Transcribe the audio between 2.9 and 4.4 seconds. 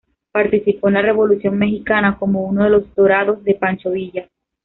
dorados de Pancho Villa.